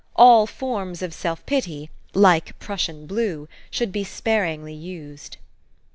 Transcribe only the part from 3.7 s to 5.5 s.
be sparingly used.